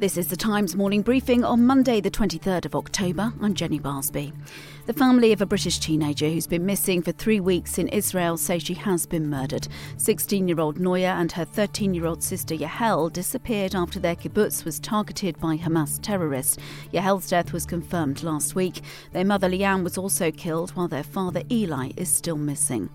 [0.00, 3.32] This is the Times morning briefing on Monday, the 23rd of October.
[3.42, 4.32] I'm Jenny Barsby.
[4.86, 8.60] The family of a British teenager who's been missing for three weeks in Israel say
[8.60, 9.66] she has been murdered.
[9.96, 14.64] 16 year old Noya and her 13 year old sister Yahel disappeared after their kibbutz
[14.64, 16.58] was targeted by Hamas terrorists.
[16.92, 18.82] Yahel's death was confirmed last week.
[19.12, 22.88] Their mother Lian was also killed, while their father Eli is still missing.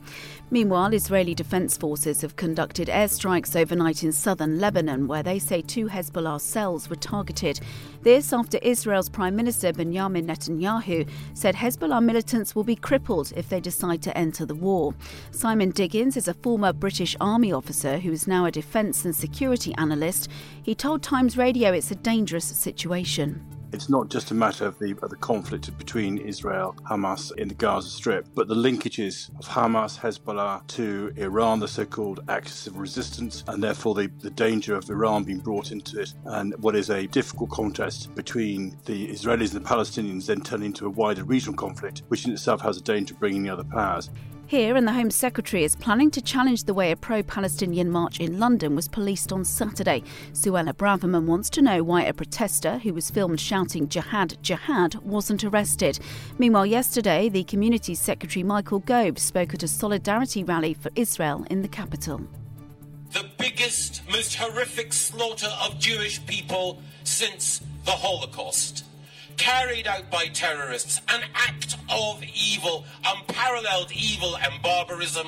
[0.49, 5.89] Meanwhile, Israeli defense forces have conducted airstrikes overnight in southern Lebanon, where they say two
[5.89, 7.59] Hezbollah cells were targeted.
[8.03, 13.59] This after Israel's Prime Minister Benjamin Netanyahu said Hezbollah militants will be crippled if they
[13.59, 14.93] decide to enter the war.
[15.31, 19.73] Simon Diggins is a former British Army officer who is now a defense and security
[19.79, 20.29] analyst.
[20.61, 23.52] He told Times Radio it's a dangerous situation.
[23.73, 27.55] It's not just a matter of the, of the conflict between Israel, Hamas in the
[27.55, 32.77] Gaza Strip, but the linkages of Hamas, Hezbollah to Iran, the so called axis of
[32.77, 36.91] resistance, and therefore the, the danger of Iran being brought into it, and what is
[36.91, 41.55] a difficult contest between the Israelis and the Palestinians then turning into a wider regional
[41.55, 44.11] conflict, which in itself has a danger of bringing the other powers.
[44.53, 48.19] Here, and the Home Secretary is planning to challenge the way a pro Palestinian march
[48.19, 50.03] in London was policed on Saturday.
[50.33, 55.43] Suella Braverman wants to know why a protester who was filmed shouting Jihad, Jihad wasn't
[55.43, 55.97] arrested.
[56.37, 61.63] Meanwhile, yesterday, the Community Secretary Michael Gove spoke at a solidarity rally for Israel in
[61.63, 62.21] the capital.
[63.11, 68.85] The biggest, most horrific slaughter of Jewish people since the Holocaust
[69.37, 75.27] carried out by terrorists, an act of evil, unparalleled evil and barbarism.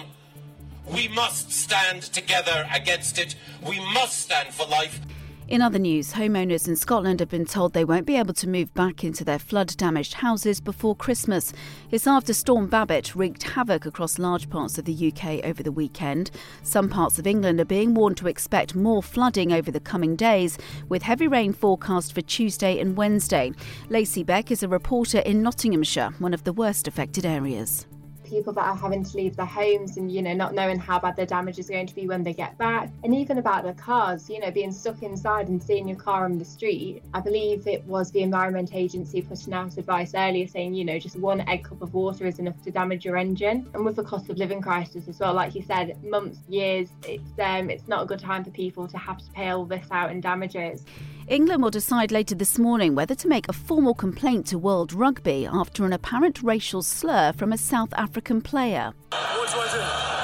[0.86, 3.36] We must stand together against it.
[3.68, 5.00] We must stand for life.
[5.48, 8.74] In other news, homeowners in Scotland have been told they won't be able to move
[8.74, 11.54] back into their flood damaged houses before Christmas.
[11.92, 16.32] It's after Storm Babet wreaked havoc across large parts of the UK over the weekend.
[16.64, 20.58] Some parts of England are being warned to expect more flooding over the coming days,
[20.90, 23.52] with heavy rain forecast for Tuesday and Wednesday.
[23.90, 27.86] Lacey Beck is a reporter in Nottinghamshire, one of the worst affected areas
[28.26, 31.16] people that are having to leave their homes and you know not knowing how bad
[31.16, 32.90] their damage is going to be when they get back.
[33.04, 36.38] And even about their cars you know being stuck inside and seeing your car on
[36.38, 40.86] the street i believe it was the environment agency putting out advice earlier saying you
[40.86, 43.70] know just one egg cup of water is enough to damage your engine.
[43.74, 47.32] And with the cost of living crisis as well like you said months years it's
[47.40, 50.12] um it's not a good time for people to have to pay all this out
[50.12, 50.84] in damages.
[51.28, 55.48] England will decide later this morning whether to make a formal complaint to World Rugby
[55.48, 58.94] after an apparent racial slur from a South African player.
[59.12, 59.80] I do?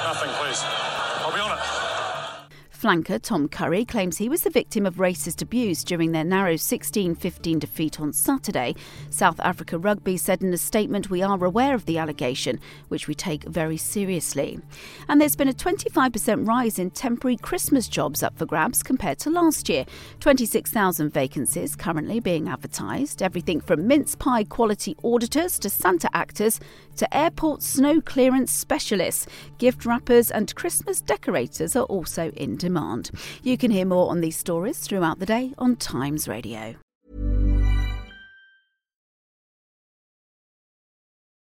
[0.08, 0.62] Nothing, please.
[1.22, 1.64] I'll be on it.
[2.82, 7.14] Flanker Tom Curry claims he was the victim of racist abuse during their narrow 16
[7.14, 8.74] 15 defeat on Saturday.
[9.08, 13.14] South Africa Rugby said in a statement, We are aware of the allegation, which we
[13.14, 14.58] take very seriously.
[15.06, 19.30] And there's been a 25% rise in temporary Christmas jobs up for grabs compared to
[19.30, 19.86] last year.
[20.18, 26.58] 26,000 vacancies currently being advertised, everything from mince pie quality auditors to Santa actors
[26.96, 29.28] to airport snow clearance specialists.
[29.58, 33.10] Gift wrappers and Christmas decorators are also in demand demand.
[33.42, 36.76] You can hear more on these stories throughout the day on Times Radio.